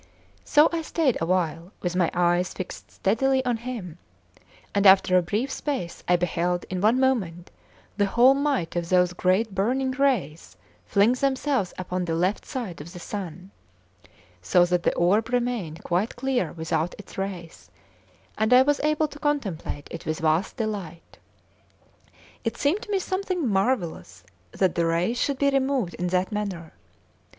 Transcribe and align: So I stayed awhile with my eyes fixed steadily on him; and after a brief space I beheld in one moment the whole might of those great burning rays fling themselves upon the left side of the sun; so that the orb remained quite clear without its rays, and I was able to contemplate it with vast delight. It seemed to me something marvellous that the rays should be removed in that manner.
So 0.43 0.67
I 0.73 0.81
stayed 0.81 1.19
awhile 1.21 1.73
with 1.83 1.95
my 1.95 2.09
eyes 2.15 2.55
fixed 2.55 2.89
steadily 2.89 3.45
on 3.45 3.57
him; 3.57 3.99
and 4.73 4.87
after 4.87 5.15
a 5.15 5.21
brief 5.21 5.51
space 5.51 6.03
I 6.07 6.15
beheld 6.15 6.65
in 6.71 6.81
one 6.81 6.99
moment 6.99 7.51
the 7.97 8.07
whole 8.07 8.33
might 8.33 8.75
of 8.75 8.89
those 8.89 9.13
great 9.13 9.53
burning 9.53 9.91
rays 9.91 10.57
fling 10.87 11.11
themselves 11.13 11.71
upon 11.77 12.05
the 12.05 12.15
left 12.15 12.47
side 12.47 12.81
of 12.81 12.93
the 12.93 12.99
sun; 12.99 13.51
so 14.41 14.65
that 14.65 14.81
the 14.81 14.95
orb 14.95 15.29
remained 15.29 15.83
quite 15.83 16.15
clear 16.15 16.51
without 16.51 16.95
its 16.97 17.15
rays, 17.19 17.69
and 18.39 18.53
I 18.53 18.63
was 18.63 18.79
able 18.79 19.07
to 19.07 19.19
contemplate 19.19 19.87
it 19.91 20.07
with 20.07 20.21
vast 20.21 20.57
delight. 20.57 21.19
It 22.43 22.57
seemed 22.57 22.81
to 22.81 22.89
me 22.91 22.97
something 22.97 23.47
marvellous 23.47 24.23
that 24.51 24.73
the 24.73 24.87
rays 24.87 25.19
should 25.21 25.37
be 25.37 25.51
removed 25.51 25.93
in 25.93 26.07
that 26.07 26.31
manner. 26.31 26.73